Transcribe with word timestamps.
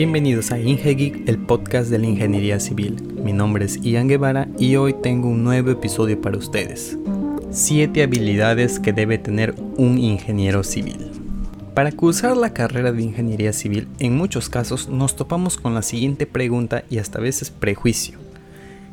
Bienvenidos 0.00 0.50
a 0.50 0.58
IngeGeek, 0.58 1.28
el 1.28 1.36
podcast 1.36 1.90
de 1.90 1.98
la 1.98 2.06
ingeniería 2.06 2.58
civil. 2.58 2.96
Mi 3.22 3.34
nombre 3.34 3.66
es 3.66 3.82
Ian 3.82 4.08
Guevara 4.08 4.48
y 4.58 4.76
hoy 4.76 4.94
tengo 4.94 5.28
un 5.28 5.44
nuevo 5.44 5.70
episodio 5.70 6.18
para 6.18 6.38
ustedes. 6.38 6.96
7 7.50 8.02
habilidades 8.02 8.80
que 8.80 8.94
debe 8.94 9.18
tener 9.18 9.54
un 9.76 9.98
ingeniero 9.98 10.64
civil. 10.64 11.10
Para 11.74 11.92
cursar 11.92 12.34
la 12.38 12.54
carrera 12.54 12.92
de 12.92 13.02
ingeniería 13.02 13.52
civil, 13.52 13.88
en 13.98 14.16
muchos 14.16 14.48
casos 14.48 14.88
nos 14.88 15.16
topamos 15.16 15.58
con 15.58 15.74
la 15.74 15.82
siguiente 15.82 16.24
pregunta 16.24 16.82
y 16.88 16.96
hasta 16.96 17.20
veces 17.20 17.50
prejuicio. 17.50 18.18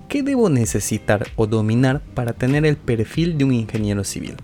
¿Qué 0.10 0.24
debo 0.24 0.50
necesitar 0.50 1.28
o 1.38 1.48
dominar 1.48 2.02
para 2.16 2.34
tener 2.34 2.66
el 2.66 2.76
perfil 2.76 3.38
de 3.38 3.46
un 3.46 3.54
ingeniero 3.54 4.04
civil? 4.04 4.36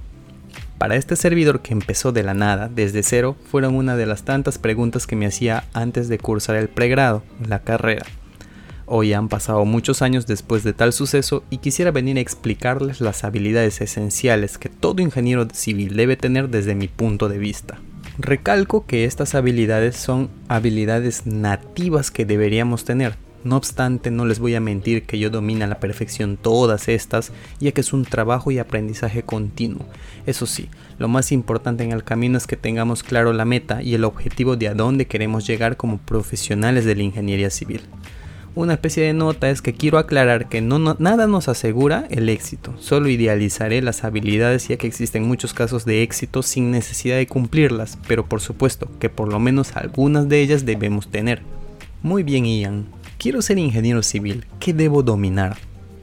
Para 0.77 0.95
este 0.95 1.15
servidor 1.15 1.61
que 1.61 1.73
empezó 1.73 2.11
de 2.11 2.23
la 2.23 2.33
nada, 2.33 2.69
desde 2.73 3.03
cero, 3.03 3.37
fueron 3.49 3.75
una 3.75 3.95
de 3.95 4.05
las 4.05 4.23
tantas 4.23 4.57
preguntas 4.57 5.07
que 5.07 5.15
me 5.15 5.25
hacía 5.25 5.63
antes 5.73 6.09
de 6.09 6.17
cursar 6.17 6.55
el 6.55 6.67
pregrado, 6.67 7.23
la 7.47 7.59
carrera. 7.59 8.05
Hoy 8.85 9.13
han 9.13 9.29
pasado 9.29 9.63
muchos 9.63 10.01
años 10.01 10.27
después 10.27 10.63
de 10.63 10.73
tal 10.73 10.91
suceso 10.91 11.43
y 11.49 11.59
quisiera 11.59 11.91
venir 11.91 12.17
a 12.17 12.21
explicarles 12.21 12.99
las 12.99 13.23
habilidades 13.23 13.79
esenciales 13.79 14.57
que 14.57 14.67
todo 14.67 15.01
ingeniero 15.01 15.47
civil 15.53 15.95
debe 15.95 16.17
tener 16.17 16.49
desde 16.49 16.75
mi 16.75 16.89
punto 16.89 17.29
de 17.29 17.37
vista. 17.37 17.79
Recalco 18.19 18.85
que 18.85 19.05
estas 19.05 19.35
habilidades 19.35 19.95
son 19.95 20.29
habilidades 20.49 21.25
nativas 21.25 22.11
que 22.11 22.25
deberíamos 22.25 22.83
tener, 22.83 23.15
no 23.43 23.57
obstante, 23.57 24.11
no 24.11 24.25
les 24.25 24.39
voy 24.39 24.55
a 24.55 24.59
mentir 24.59 25.03
que 25.03 25.19
yo 25.19 25.29
domino 25.29 25.65
a 25.65 25.67
la 25.67 25.79
perfección 25.79 26.37
todas 26.37 26.87
estas, 26.87 27.31
ya 27.59 27.71
que 27.71 27.81
es 27.81 27.93
un 27.93 28.05
trabajo 28.05 28.51
y 28.51 28.59
aprendizaje 28.59 29.23
continuo. 29.23 29.85
Eso 30.25 30.45
sí, 30.45 30.69
lo 30.97 31.07
más 31.07 31.31
importante 31.31 31.83
en 31.83 31.91
el 31.91 32.03
camino 32.03 32.37
es 32.37 32.47
que 32.47 32.57
tengamos 32.57 33.03
claro 33.03 33.33
la 33.33 33.45
meta 33.45 33.81
y 33.81 33.93
el 33.95 34.03
objetivo 34.05 34.55
de 34.55 34.69
a 34.69 34.73
dónde 34.73 35.07
queremos 35.07 35.45
llegar 35.45 35.77
como 35.77 35.97
profesionales 35.97 36.85
de 36.85 36.95
la 36.95 37.03
ingeniería 37.03 37.49
civil. 37.49 37.81
Una 38.55 38.73
especie 38.73 39.03
de 39.03 39.13
nota 39.13 39.49
es 39.49 39.63
que 39.63 39.73
quiero 39.73 39.97
aclarar 39.97 40.47
que 40.47 40.61
no, 40.61 40.77
nada 40.77 41.25
nos 41.25 41.47
asegura 41.47 42.05
el 42.11 42.29
éxito, 42.29 42.75
solo 42.77 43.09
idealizaré 43.09 43.81
las 43.81 44.03
habilidades 44.03 44.67
ya 44.67 44.77
que 44.77 44.85
existen 44.85 45.23
muchos 45.23 45.55
casos 45.55 45.85
de 45.85 46.03
éxito 46.03 46.43
sin 46.43 46.69
necesidad 46.69 47.17
de 47.17 47.25
cumplirlas, 47.25 47.97
pero 48.07 48.27
por 48.27 48.41
supuesto 48.41 48.87
que 48.99 49.09
por 49.09 49.27
lo 49.27 49.39
menos 49.39 49.75
algunas 49.75 50.29
de 50.29 50.41
ellas 50.41 50.65
debemos 50.65 51.09
tener. 51.09 51.41
Muy 52.03 52.21
bien 52.21 52.45
Ian, 52.45 52.85
quiero 53.23 53.41
ser 53.41 53.57
ingeniero 53.57 54.03
civil, 54.03 54.45
¿qué 54.59 54.73
debo 54.73 55.01
dominar? 55.01 55.55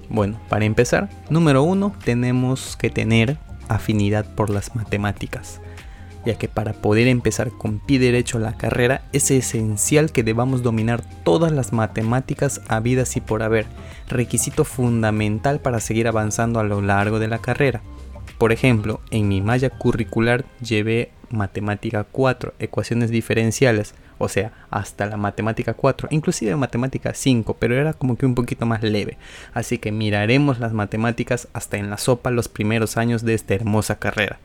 Bueno, 0.08 0.40
para 0.48 0.64
empezar, 0.64 1.10
número 1.28 1.62
uno, 1.62 1.94
tenemos 2.02 2.76
que 2.76 2.88
tener 2.88 3.36
afinidad 3.68 4.34
por 4.34 4.48
las 4.48 4.74
matemáticas, 4.74 5.60
ya 6.24 6.38
que 6.38 6.48
para 6.48 6.72
poder 6.72 7.08
empezar 7.08 7.50
con 7.50 7.78
pie 7.78 7.98
derecho 7.98 8.38
la 8.38 8.56
carrera 8.56 9.02
es 9.12 9.30
esencial 9.30 10.12
que 10.12 10.22
debamos 10.22 10.62
dominar 10.62 11.04
todas 11.22 11.52
las 11.52 11.74
matemáticas 11.74 12.62
habidas 12.68 13.14
y 13.18 13.20
por 13.20 13.42
haber, 13.42 13.66
requisito 14.08 14.64
fundamental 14.64 15.60
para 15.60 15.80
seguir 15.80 16.08
avanzando 16.08 16.58
a 16.58 16.64
lo 16.64 16.80
largo 16.80 17.18
de 17.18 17.28
la 17.28 17.40
carrera. 17.40 17.82
Por 18.38 18.50
ejemplo, 18.50 19.02
en 19.10 19.28
mi 19.28 19.42
malla 19.42 19.68
curricular 19.68 20.46
llevé 20.62 21.10
matemática 21.28 22.04
4, 22.04 22.54
ecuaciones 22.58 23.10
diferenciales, 23.10 23.94
o 24.20 24.28
sea, 24.28 24.52
hasta 24.70 25.06
la 25.06 25.16
matemática 25.16 25.72
4, 25.72 26.08
inclusive 26.10 26.54
matemática 26.54 27.14
5, 27.14 27.56
pero 27.58 27.74
era 27.74 27.94
como 27.94 28.16
que 28.16 28.26
un 28.26 28.34
poquito 28.34 28.66
más 28.66 28.82
leve. 28.82 29.16
Así 29.54 29.78
que 29.78 29.92
miraremos 29.92 30.60
las 30.60 30.74
matemáticas 30.74 31.48
hasta 31.54 31.78
en 31.78 31.88
la 31.88 31.96
sopa 31.96 32.30
los 32.30 32.48
primeros 32.48 32.98
años 32.98 33.24
de 33.24 33.32
esta 33.32 33.54
hermosa 33.54 33.98
carrera. 33.98 34.38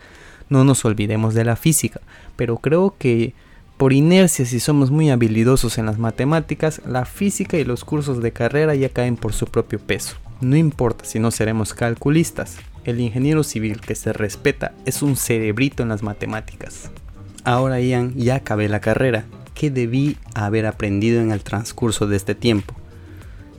No 0.49 0.63
nos 0.63 0.85
olvidemos 0.85 1.33
de 1.33 1.43
la 1.43 1.57
física, 1.57 1.99
pero 2.37 2.57
creo 2.57 2.95
que 2.97 3.33
por 3.75 3.91
inercia 3.91 4.45
si 4.45 4.61
somos 4.61 4.91
muy 4.91 5.09
habilidosos 5.09 5.77
en 5.77 5.87
las 5.87 5.97
matemáticas, 5.97 6.81
la 6.85 7.03
física 7.03 7.57
y 7.57 7.65
los 7.65 7.83
cursos 7.83 8.21
de 8.21 8.31
carrera 8.31 8.75
ya 8.75 8.87
caen 8.87 9.17
por 9.17 9.33
su 9.33 9.45
propio 9.47 9.79
peso. 9.79 10.15
No 10.39 10.55
importa 10.55 11.03
si 11.03 11.19
no 11.19 11.31
seremos 11.31 11.73
calculistas, 11.73 12.59
el 12.85 13.01
ingeniero 13.01 13.43
civil 13.43 13.81
que 13.81 13.95
se 13.95 14.14
respeta 14.14 14.71
es 14.85 15.02
un 15.02 15.17
cerebrito 15.17 15.83
en 15.83 15.89
las 15.89 16.02
matemáticas. 16.02 16.91
Ahora 17.43 17.81
Ian, 17.81 18.14
ya 18.15 18.35
acabé 18.35 18.69
la 18.69 18.80
carrera 18.80 19.25
qué 19.55 19.71
debí 19.71 20.17
haber 20.36 20.67
aprendido 20.67 21.21
en 21.21 21.32
el 21.32 21.42
transcurso 21.42 22.05
de 22.05 22.17
este 22.17 22.36
tiempo. 22.36 22.76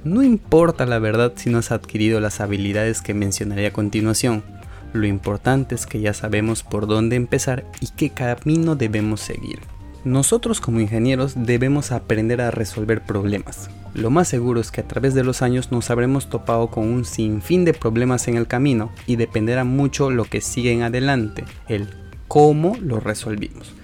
No 0.05 0.23
importa 0.23 0.87
la 0.87 1.01
verdad 1.01 1.33
si 1.35 1.51
no 1.51 1.59
has 1.59 1.73
adquirido 1.73 2.21
las 2.21 2.41
habilidades 2.41 3.03
que 3.03 3.15
mencionaré 3.15 3.67
a 3.67 3.73
continuación, 3.73 4.45
lo 4.93 5.07
importante 5.07 5.75
es 5.75 5.87
que 5.87 6.01
ya 6.01 6.15
sabemos 6.15 6.63
por 6.63 6.87
dónde 6.87 7.17
empezar 7.17 7.67
y 7.81 7.89
qué 7.97 8.11
camino 8.11 8.77
debemos 8.77 9.21
seguir. 9.21 9.59
Nosotros 10.05 10.61
como 10.61 10.81
ingenieros 10.81 11.35
debemos 11.37 11.91
aprender 11.91 12.41
a 12.41 12.53
resolver 12.53 13.03
problemas. 13.03 13.69
Lo 13.93 14.11
más 14.11 14.29
seguro 14.29 14.61
es 14.61 14.71
que 14.71 14.81
a 14.81 14.87
través 14.87 15.15
de 15.15 15.25
los 15.25 15.43
años 15.43 15.73
nos 15.73 15.91
habremos 15.91 16.31
topado 16.31 16.69
con 16.69 16.87
un 16.87 17.05
sinfín 17.05 17.65
de 17.65 17.75
problemas 17.75 18.29
en 18.29 18.37
el 18.37 18.47
camino 18.47 18.93
y 19.07 19.17
dependerá 19.17 19.65
mucho 19.65 20.11
lo 20.11 20.25
que 20.25 20.41
sigue 20.41 20.73
en 20.73 20.83
adelante, 20.83 21.45
el 21.69 21.89
cómo 22.29 22.77
lo 22.81 23.01
resolvimos. 23.01 23.75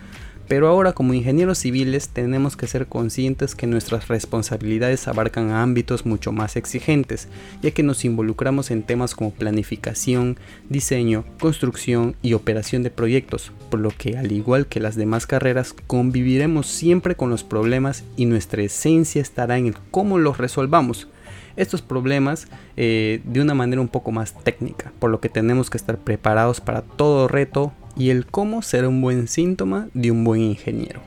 Pero 0.48 0.68
ahora 0.68 0.92
como 0.92 1.14
ingenieros 1.14 1.58
civiles 1.58 2.08
tenemos 2.08 2.56
que 2.56 2.66
ser 2.66 2.86
conscientes 2.86 3.54
que 3.54 3.66
nuestras 3.66 4.08
responsabilidades 4.08 5.08
abarcan 5.08 5.50
ámbitos 5.50 6.04
mucho 6.04 6.32
más 6.32 6.56
exigentes, 6.56 7.28
ya 7.62 7.70
que 7.70 7.82
nos 7.82 8.04
involucramos 8.04 8.70
en 8.70 8.82
temas 8.82 9.14
como 9.14 9.32
planificación, 9.32 10.38
diseño, 10.68 11.24
construcción 11.40 12.16
y 12.22 12.34
operación 12.34 12.82
de 12.82 12.90
proyectos, 12.90 13.52
por 13.70 13.80
lo 13.80 13.90
que 13.90 14.18
al 14.18 14.32
igual 14.32 14.66
que 14.66 14.80
las 14.80 14.96
demás 14.96 15.26
carreras 15.26 15.74
conviviremos 15.86 16.66
siempre 16.66 17.16
con 17.16 17.30
los 17.30 17.44
problemas 17.44 18.04
y 18.16 18.26
nuestra 18.26 18.62
esencia 18.62 19.22
estará 19.22 19.58
en 19.58 19.66
el 19.66 19.76
cómo 19.90 20.18
los 20.18 20.38
resolvamos. 20.38 21.08
Estos 21.54 21.82
problemas 21.82 22.48
eh, 22.76 23.20
de 23.24 23.40
una 23.40 23.54
manera 23.54 23.82
un 23.82 23.88
poco 23.88 24.10
más 24.10 24.42
técnica, 24.42 24.92
por 24.98 25.10
lo 25.10 25.20
que 25.20 25.28
tenemos 25.28 25.68
que 25.68 25.76
estar 25.76 25.98
preparados 25.98 26.60
para 26.60 26.80
todo 26.82 27.28
reto 27.28 27.72
y 27.96 28.10
el 28.10 28.26
cómo 28.26 28.62
será 28.62 28.88
un 28.88 29.00
buen 29.00 29.28
síntoma 29.28 29.88
de 29.94 30.10
un 30.10 30.24
buen 30.24 30.40
ingeniero. 30.40 31.00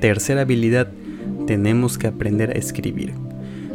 Tercera 0.00 0.42
habilidad, 0.42 0.88
tenemos 1.46 1.98
que 1.98 2.06
aprender 2.06 2.50
a 2.50 2.54
escribir. 2.54 3.14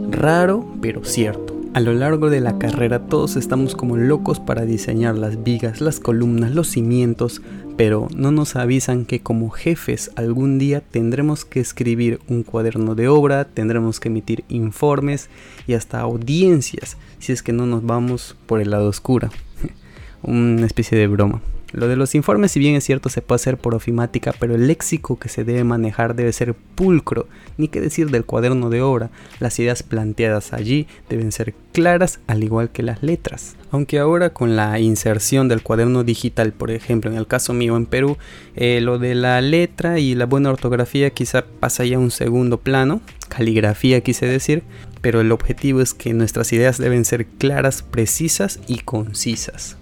Raro, 0.10 0.66
pero 0.82 1.04
cierto. 1.04 1.58
A 1.74 1.80
lo 1.80 1.94
largo 1.94 2.32
de 2.32 2.42
la 2.42 2.58
carrera 2.58 3.06
todos 3.06 3.36
estamos 3.36 3.76
como 3.76 3.98
locos 3.98 4.40
para 4.40 4.66
diseñar 4.66 5.16
las 5.16 5.44
vigas, 5.44 5.80
las 5.80 6.00
columnas, 6.00 6.52
los 6.52 6.70
cimientos, 6.70 7.44
pero 7.76 8.08
no 8.16 8.32
nos 8.32 8.56
avisan 8.56 9.06
que 9.06 9.20
como 9.20 9.52
jefes 9.52 10.10
algún 10.16 10.58
día 10.58 10.82
tendremos 10.82 11.46
que 11.46 11.60
escribir 11.60 12.20
un 12.28 12.42
cuaderno 12.42 12.96
de 12.96 13.10
obra, 13.10 13.46
tendremos 13.46 14.00
que 14.00 14.08
emitir 14.08 14.44
informes 14.50 15.30
y 15.68 15.74
hasta 15.74 16.00
audiencias 16.00 16.98
si 17.20 17.32
es 17.32 17.44
que 17.44 17.54
no 17.54 17.68
nos 17.68 17.86
vamos 17.86 18.36
por 18.48 18.60
el 18.60 18.72
lado 18.72 18.88
oscuro. 18.88 19.30
Una 20.24 20.66
especie 20.66 20.98
de 20.98 21.06
broma. 21.06 21.42
Lo 21.74 21.90
de 21.90 21.98
los 21.98 22.16
informes, 22.16 22.54
si 22.54 22.60
bien 22.60 22.76
es 22.76 22.86
cierto, 22.86 23.10
se 23.10 23.22
puede 23.22 23.38
hacer 23.38 23.58
por 23.58 23.76
ofimática, 23.76 24.34
pero 24.40 24.56
el 24.56 24.68
léxico 24.68 25.20
que 25.20 25.28
se 25.28 25.44
debe 25.44 25.66
manejar 25.66 26.16
debe 26.16 26.32
ser 26.32 26.54
pulcro, 26.54 27.28
ni 27.58 27.68
qué 27.68 27.82
decir 27.82 28.10
del 28.10 28.24
cuaderno 28.24 28.70
de 28.70 28.82
obra. 28.82 29.10
Las 29.42 29.60
ideas 29.60 29.84
planteadas 29.84 30.54
allí 30.54 30.88
deben 31.10 31.34
ser 31.34 31.54
claras, 31.74 32.20
al 32.28 32.44
igual 32.44 32.70
que 32.70 32.84
las 32.84 33.04
letras. 33.04 33.58
Aunque 33.70 34.00
ahora 34.00 34.30
con 34.30 34.56
la 34.56 34.80
inserción 34.80 35.50
del 35.50 35.62
cuaderno 35.62 36.06
digital, 36.06 36.54
por 36.54 36.72
ejemplo, 36.72 37.12
en 37.12 37.18
el 37.18 37.28
caso 37.28 37.54
mío 37.54 37.76
en 37.76 37.86
Perú, 37.86 38.18
eh, 38.56 38.80
lo 38.80 38.98
de 38.98 39.14
la 39.14 39.42
letra 39.42 40.00
y 40.00 40.16
la 40.16 40.26
buena 40.26 40.52
ortografía 40.52 41.10
quizá 41.10 41.44
pasa 41.60 41.84
ya 41.84 41.98
a 41.98 42.00
un 42.00 42.12
segundo 42.12 42.60
plano, 42.60 43.02
caligrafía 43.28 44.00
quise 44.00 44.26
decir, 44.26 44.64
pero 45.02 45.20
el 45.20 45.34
objetivo 45.34 45.82
es 45.82 45.94
que 45.94 46.14
nuestras 46.14 46.54
ideas 46.54 46.78
deben 46.78 47.04
ser 47.04 47.26
claras, 47.26 47.82
precisas 47.82 48.62
y 48.68 48.80
concisas. 48.80 49.76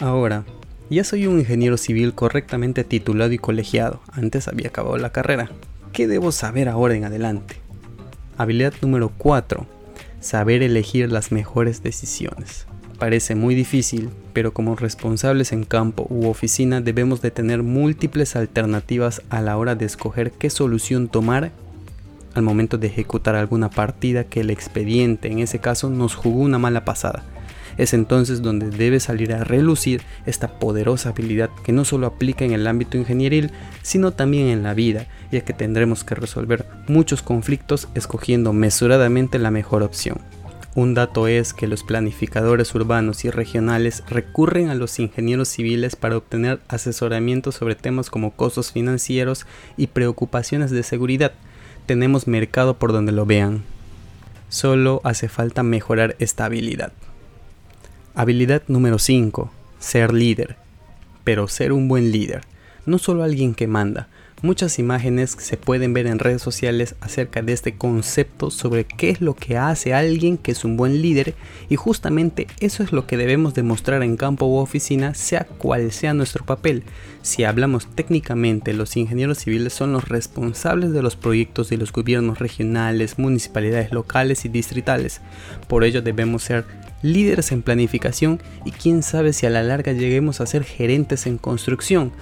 Ahora, 0.00 0.44
ya 0.90 1.04
soy 1.04 1.26
un 1.26 1.38
ingeniero 1.38 1.76
civil 1.76 2.14
correctamente 2.14 2.82
titulado 2.82 3.32
y 3.32 3.38
colegiado, 3.38 4.00
antes 4.12 4.48
había 4.48 4.68
acabado 4.68 4.96
la 4.96 5.12
carrera. 5.12 5.50
¿Qué 5.92 6.08
debo 6.08 6.32
saber 6.32 6.68
ahora 6.68 6.94
en 6.94 7.04
adelante? 7.04 7.56
Habilidad 8.38 8.72
número 8.80 9.12
4. 9.18 9.66
Saber 10.20 10.62
elegir 10.62 11.12
las 11.12 11.30
mejores 11.30 11.82
decisiones. 11.82 12.66
Parece 12.98 13.34
muy 13.34 13.54
difícil, 13.54 14.08
pero 14.32 14.52
como 14.52 14.76
responsables 14.76 15.52
en 15.52 15.64
campo 15.64 16.06
u 16.08 16.26
oficina 16.26 16.80
debemos 16.80 17.20
de 17.20 17.30
tener 17.30 17.62
múltiples 17.62 18.34
alternativas 18.34 19.22
a 19.28 19.42
la 19.42 19.56
hora 19.56 19.74
de 19.74 19.84
escoger 19.84 20.32
qué 20.32 20.50
solución 20.50 21.08
tomar 21.08 21.52
al 22.34 22.42
momento 22.42 22.78
de 22.78 22.88
ejecutar 22.88 23.34
alguna 23.34 23.68
partida 23.68 24.24
que 24.24 24.40
el 24.40 24.50
expediente 24.50 25.30
en 25.30 25.40
ese 25.40 25.58
caso 25.58 25.90
nos 25.90 26.14
jugó 26.14 26.40
una 26.40 26.58
mala 26.58 26.84
pasada 26.84 27.24
es 27.78 27.94
entonces 27.94 28.42
donde 28.42 28.70
debe 28.70 29.00
salir 29.00 29.32
a 29.32 29.44
relucir 29.44 30.02
esta 30.26 30.58
poderosa 30.58 31.10
habilidad 31.10 31.50
que 31.64 31.72
no 31.72 31.84
solo 31.84 32.06
aplica 32.06 32.44
en 32.44 32.52
el 32.52 32.66
ámbito 32.66 32.98
ingenieril, 32.98 33.50
sino 33.82 34.10
también 34.10 34.48
en 34.48 34.62
la 34.62 34.74
vida, 34.74 35.06
ya 35.32 35.40
que 35.40 35.54
tendremos 35.54 36.04
que 36.04 36.14
resolver 36.14 36.66
muchos 36.88 37.22
conflictos 37.22 37.88
escogiendo 37.94 38.52
mesuradamente 38.52 39.38
la 39.38 39.50
mejor 39.50 39.82
opción. 39.82 40.18
Un 40.74 40.94
dato 40.94 41.26
es 41.26 41.54
que 41.54 41.66
los 41.66 41.82
planificadores 41.82 42.72
urbanos 42.74 43.24
y 43.24 43.30
regionales 43.30 44.04
recurren 44.08 44.68
a 44.68 44.74
los 44.74 44.98
ingenieros 45.00 45.48
civiles 45.48 45.96
para 45.96 46.16
obtener 46.16 46.60
asesoramiento 46.68 47.50
sobre 47.50 47.74
temas 47.74 48.10
como 48.10 48.32
costos 48.32 48.70
financieros 48.70 49.46
y 49.76 49.88
preocupaciones 49.88 50.70
de 50.70 50.82
seguridad, 50.82 51.32
tenemos 51.86 52.28
mercado 52.28 52.78
por 52.78 52.92
donde 52.92 53.12
lo 53.12 53.26
vean. 53.26 53.64
Solo 54.50 55.00
hace 55.04 55.28
falta 55.28 55.62
mejorar 55.62 56.16
esta 56.18 56.44
habilidad. 56.44 56.92
Habilidad 58.18 58.64
número 58.66 58.98
5. 58.98 59.48
Ser 59.78 60.12
líder. 60.12 60.56
Pero 61.22 61.46
ser 61.46 61.72
un 61.72 61.86
buen 61.86 62.10
líder. 62.10 62.40
No 62.84 62.98
solo 62.98 63.22
alguien 63.22 63.54
que 63.54 63.68
manda, 63.68 64.08
Muchas 64.40 64.78
imágenes 64.78 65.36
se 65.36 65.56
pueden 65.56 65.92
ver 65.92 66.06
en 66.06 66.20
redes 66.20 66.40
sociales 66.42 66.94
acerca 67.00 67.42
de 67.42 67.52
este 67.52 67.74
concepto 67.74 68.52
sobre 68.52 68.84
qué 68.84 69.10
es 69.10 69.20
lo 69.20 69.34
que 69.34 69.56
hace 69.56 69.94
alguien 69.94 70.38
que 70.38 70.52
es 70.52 70.64
un 70.64 70.76
buen 70.76 71.02
líder 71.02 71.34
y 71.68 71.74
justamente 71.74 72.46
eso 72.60 72.84
es 72.84 72.92
lo 72.92 73.04
que 73.04 73.16
debemos 73.16 73.54
demostrar 73.54 74.04
en 74.04 74.16
campo 74.16 74.46
u 74.46 74.58
oficina 74.58 75.14
sea 75.14 75.42
cual 75.44 75.90
sea 75.90 76.14
nuestro 76.14 76.44
papel. 76.44 76.84
Si 77.20 77.42
hablamos 77.42 77.88
técnicamente, 77.96 78.74
los 78.74 78.96
ingenieros 78.96 79.38
civiles 79.38 79.72
son 79.72 79.92
los 79.92 80.08
responsables 80.08 80.92
de 80.92 81.02
los 81.02 81.16
proyectos 81.16 81.68
de 81.68 81.78
los 81.78 81.90
gobiernos 81.90 82.38
regionales, 82.38 83.18
municipalidades 83.18 83.90
locales 83.90 84.44
y 84.44 84.48
distritales. 84.48 85.20
Por 85.66 85.82
ello 85.82 86.00
debemos 86.00 86.44
ser 86.44 86.64
líderes 87.02 87.50
en 87.50 87.62
planificación 87.62 88.40
y 88.64 88.70
quién 88.70 89.02
sabe 89.02 89.32
si 89.32 89.46
a 89.46 89.50
la 89.50 89.64
larga 89.64 89.92
lleguemos 89.92 90.40
a 90.40 90.46
ser 90.46 90.62
gerentes 90.62 91.26
en 91.26 91.38
construcción, 91.38 92.12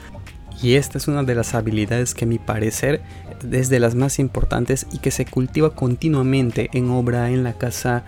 y 0.62 0.74
esta 0.74 0.98
es 0.98 1.08
una 1.08 1.22
de 1.22 1.34
las 1.34 1.54
habilidades 1.54 2.14
que 2.14 2.24
a 2.24 2.28
mi 2.28 2.38
parecer 2.38 3.02
es 3.50 3.68
de 3.68 3.80
las 3.80 3.94
más 3.94 4.18
importantes 4.18 4.86
y 4.92 4.98
que 4.98 5.10
se 5.10 5.26
cultiva 5.26 5.74
continuamente 5.74 6.70
en 6.72 6.90
obra, 6.90 7.30
en 7.30 7.44
la 7.44 7.52
casa, 7.52 8.04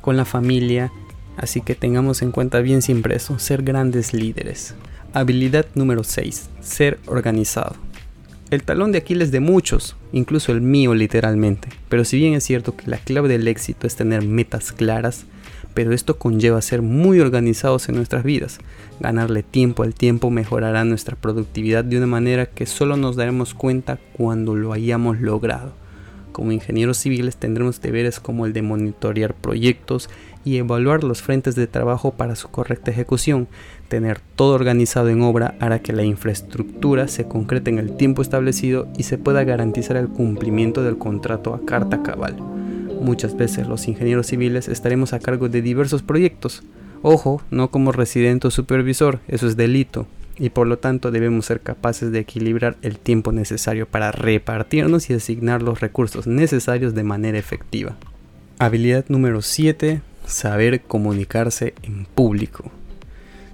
con 0.00 0.16
la 0.16 0.24
familia. 0.24 0.90
Así 1.36 1.60
que 1.60 1.74
tengamos 1.74 2.22
en 2.22 2.32
cuenta 2.32 2.60
bien 2.60 2.82
siempre 2.82 3.16
eso, 3.16 3.38
ser 3.38 3.62
grandes 3.62 4.12
líderes. 4.12 4.74
Habilidad 5.12 5.66
número 5.74 6.04
6. 6.04 6.50
Ser 6.60 6.98
organizado. 7.06 7.89
El 8.50 8.64
talón 8.64 8.90
de 8.90 8.98
Aquiles 8.98 9.30
de 9.30 9.38
muchos, 9.38 9.94
incluso 10.12 10.50
el 10.50 10.60
mío 10.60 10.92
literalmente. 10.92 11.68
Pero 11.88 12.04
si 12.04 12.16
bien 12.18 12.34
es 12.34 12.42
cierto 12.42 12.76
que 12.76 12.90
la 12.90 12.96
clave 12.96 13.28
del 13.28 13.46
éxito 13.46 13.86
es 13.86 13.94
tener 13.94 14.24
metas 14.24 14.72
claras, 14.72 15.24
pero 15.72 15.92
esto 15.92 16.18
conlleva 16.18 16.60
ser 16.60 16.82
muy 16.82 17.20
organizados 17.20 17.88
en 17.88 17.94
nuestras 17.94 18.24
vidas. 18.24 18.58
Ganarle 18.98 19.44
tiempo 19.44 19.84
al 19.84 19.94
tiempo 19.94 20.30
mejorará 20.30 20.84
nuestra 20.84 21.14
productividad 21.14 21.84
de 21.84 21.98
una 21.98 22.08
manera 22.08 22.46
que 22.46 22.66
solo 22.66 22.96
nos 22.96 23.14
daremos 23.14 23.54
cuenta 23.54 24.00
cuando 24.14 24.56
lo 24.56 24.72
hayamos 24.72 25.20
logrado. 25.20 25.72
Como 26.32 26.52
ingenieros 26.52 26.98
civiles 26.98 27.36
tendremos 27.36 27.80
deberes 27.80 28.20
como 28.20 28.46
el 28.46 28.52
de 28.52 28.62
monitorear 28.62 29.34
proyectos 29.34 30.08
y 30.44 30.56
evaluar 30.56 31.04
los 31.04 31.22
frentes 31.22 31.54
de 31.54 31.66
trabajo 31.66 32.12
para 32.12 32.36
su 32.36 32.48
correcta 32.48 32.90
ejecución. 32.90 33.48
Tener 33.88 34.20
todo 34.36 34.54
organizado 34.54 35.08
en 35.08 35.22
obra 35.22 35.54
hará 35.60 35.80
que 35.80 35.92
la 35.92 36.04
infraestructura 36.04 37.08
se 37.08 37.26
concrete 37.26 37.70
en 37.70 37.78
el 37.78 37.96
tiempo 37.96 38.22
establecido 38.22 38.88
y 38.96 39.02
se 39.02 39.18
pueda 39.18 39.44
garantizar 39.44 39.96
el 39.96 40.08
cumplimiento 40.08 40.82
del 40.82 40.98
contrato 40.98 41.54
a 41.54 41.64
carta 41.64 42.02
cabal. 42.02 42.36
Muchas 43.00 43.36
veces 43.36 43.66
los 43.66 43.88
ingenieros 43.88 44.26
civiles 44.26 44.68
estaremos 44.68 45.12
a 45.12 45.20
cargo 45.20 45.48
de 45.48 45.62
diversos 45.62 46.02
proyectos. 46.02 46.62
Ojo, 47.02 47.42
no 47.50 47.70
como 47.70 47.92
residente 47.92 48.48
o 48.48 48.50
supervisor, 48.50 49.20
eso 49.26 49.46
es 49.46 49.56
delito. 49.56 50.06
Y 50.40 50.50
por 50.50 50.66
lo 50.66 50.78
tanto 50.78 51.10
debemos 51.10 51.46
ser 51.46 51.60
capaces 51.60 52.10
de 52.10 52.18
equilibrar 52.18 52.76
el 52.80 52.98
tiempo 52.98 53.30
necesario 53.30 53.86
para 53.86 54.10
repartirnos 54.10 55.10
y 55.10 55.14
asignar 55.14 55.60
los 55.60 55.80
recursos 55.80 56.26
necesarios 56.26 56.94
de 56.94 57.04
manera 57.04 57.38
efectiva. 57.38 57.96
Habilidad 58.58 59.04
número 59.08 59.42
7. 59.42 60.00
Saber 60.26 60.80
comunicarse 60.80 61.74
en 61.82 62.06
público. 62.06 62.72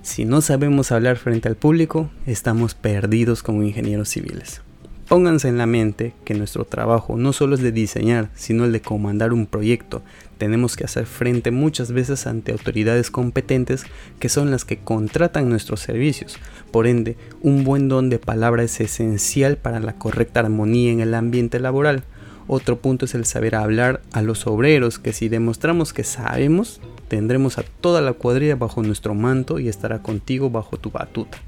Si 0.02 0.24
no 0.24 0.40
sabemos 0.40 0.92
hablar 0.92 1.16
frente 1.16 1.48
al 1.48 1.56
público, 1.56 2.08
estamos 2.24 2.74
perdidos 2.74 3.42
como 3.42 3.64
ingenieros 3.64 4.08
civiles. 4.08 4.62
Pónganse 5.08 5.46
en 5.46 5.56
la 5.56 5.66
mente 5.66 6.14
que 6.24 6.34
nuestro 6.34 6.64
trabajo 6.64 7.16
no 7.16 7.32
solo 7.32 7.54
es 7.54 7.62
de 7.62 7.70
diseñar, 7.70 8.28
sino 8.34 8.64
el 8.64 8.72
de 8.72 8.80
comandar 8.80 9.32
un 9.32 9.46
proyecto. 9.46 10.02
Tenemos 10.36 10.74
que 10.74 10.82
hacer 10.82 11.06
frente 11.06 11.52
muchas 11.52 11.92
veces 11.92 12.26
ante 12.26 12.50
autoridades 12.50 13.12
competentes 13.12 13.84
que 14.18 14.28
son 14.28 14.50
las 14.50 14.64
que 14.64 14.78
contratan 14.78 15.48
nuestros 15.48 15.78
servicios. 15.78 16.38
Por 16.72 16.88
ende, 16.88 17.16
un 17.40 17.62
buen 17.62 17.88
don 17.88 18.10
de 18.10 18.18
palabra 18.18 18.64
es 18.64 18.80
esencial 18.80 19.58
para 19.58 19.78
la 19.78 19.92
correcta 19.92 20.40
armonía 20.40 20.90
en 20.90 20.98
el 20.98 21.14
ambiente 21.14 21.60
laboral. 21.60 22.02
Otro 22.48 22.80
punto 22.80 23.04
es 23.04 23.14
el 23.14 23.26
saber 23.26 23.54
hablar 23.54 24.02
a 24.10 24.22
los 24.22 24.48
obreros, 24.48 24.98
que 24.98 25.12
si 25.12 25.28
demostramos 25.28 25.92
que 25.92 26.02
sabemos, 26.02 26.80
tendremos 27.06 27.58
a 27.58 27.64
toda 27.80 28.00
la 28.00 28.12
cuadrilla 28.12 28.56
bajo 28.56 28.82
nuestro 28.82 29.14
manto 29.14 29.60
y 29.60 29.68
estará 29.68 30.02
contigo 30.02 30.50
bajo 30.50 30.78
tu 30.78 30.90
batuta. 30.90 31.38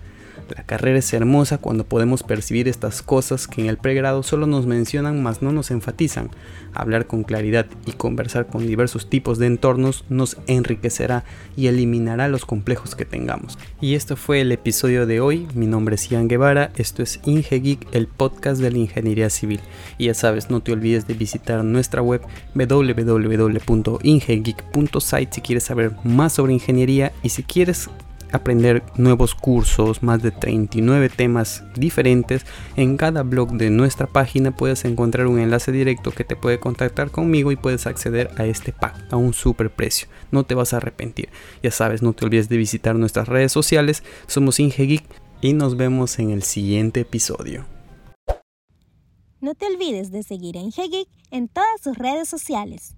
La 0.56 0.64
carrera 0.64 0.98
es 0.98 1.12
hermosa 1.12 1.58
cuando 1.58 1.84
podemos 1.84 2.22
percibir 2.22 2.68
estas 2.68 3.02
cosas 3.02 3.46
que 3.46 3.60
en 3.60 3.68
el 3.68 3.76
pregrado 3.76 4.22
solo 4.22 4.46
nos 4.46 4.66
mencionan 4.66 5.22
mas 5.22 5.42
no 5.42 5.52
nos 5.52 5.70
enfatizan. 5.70 6.30
Hablar 6.74 7.06
con 7.06 7.24
claridad 7.24 7.66
y 7.86 7.92
conversar 7.92 8.46
con 8.46 8.66
diversos 8.66 9.10
tipos 9.10 9.38
de 9.38 9.46
entornos 9.46 10.04
nos 10.08 10.38
enriquecerá 10.46 11.24
y 11.56 11.66
eliminará 11.66 12.28
los 12.28 12.44
complejos 12.44 12.94
que 12.94 13.04
tengamos. 13.04 13.58
Y 13.80 13.94
esto 13.94 14.16
fue 14.16 14.40
el 14.40 14.52
episodio 14.52 15.06
de 15.06 15.20
hoy. 15.20 15.48
Mi 15.54 15.66
nombre 15.66 15.96
es 15.96 16.08
Ian 16.08 16.28
Guevara, 16.28 16.70
esto 16.76 17.02
es 17.02 17.20
IngeGeek, 17.24 17.88
el 17.92 18.06
podcast 18.06 18.60
de 18.60 18.70
la 18.70 18.78
ingeniería 18.78 19.30
civil. 19.30 19.60
Y 19.98 20.06
ya 20.06 20.14
sabes, 20.14 20.50
no 20.50 20.60
te 20.60 20.72
olvides 20.72 21.06
de 21.06 21.14
visitar 21.14 21.64
nuestra 21.64 22.02
web 22.02 22.22
www.ingegeek.site 22.54 25.32
si 25.32 25.40
quieres 25.40 25.64
saber 25.64 25.92
más 26.04 26.34
sobre 26.34 26.52
ingeniería 26.52 27.12
y 27.22 27.30
si 27.30 27.42
quieres 27.42 27.88
aprender 28.32 28.82
nuevos 28.96 29.34
cursos, 29.34 30.02
más 30.02 30.22
de 30.22 30.30
39 30.30 31.08
temas 31.08 31.64
diferentes. 31.74 32.44
En 32.76 32.96
cada 32.96 33.22
blog 33.22 33.52
de 33.52 33.70
nuestra 33.70 34.06
página 34.06 34.54
puedes 34.54 34.84
encontrar 34.84 35.26
un 35.26 35.38
enlace 35.38 35.72
directo 35.72 36.10
que 36.10 36.24
te 36.24 36.36
puede 36.36 36.60
contactar 36.60 37.10
conmigo 37.10 37.52
y 37.52 37.56
puedes 37.56 37.86
acceder 37.86 38.30
a 38.36 38.46
este 38.46 38.72
pack 38.72 39.12
a 39.12 39.16
un 39.16 39.34
super 39.34 39.70
precio. 39.70 40.08
No 40.30 40.44
te 40.44 40.54
vas 40.54 40.72
a 40.72 40.78
arrepentir. 40.78 41.28
Ya 41.62 41.70
sabes, 41.70 42.02
no 42.02 42.12
te 42.12 42.24
olvides 42.24 42.48
de 42.48 42.56
visitar 42.56 42.96
nuestras 42.96 43.28
redes 43.28 43.52
sociales. 43.52 44.02
Somos 44.26 44.60
IngeGeek 44.60 45.04
y 45.40 45.52
nos 45.52 45.76
vemos 45.76 46.18
en 46.18 46.30
el 46.30 46.42
siguiente 46.42 47.00
episodio. 47.00 47.64
No 49.40 49.54
te 49.54 49.66
olvides 49.66 50.10
de 50.10 50.24
seguir 50.24 50.56
a 50.58 50.60
IngeGeek 50.60 51.08
en 51.30 51.48
todas 51.48 51.80
sus 51.80 51.96
redes 51.96 52.28
sociales. 52.28 52.96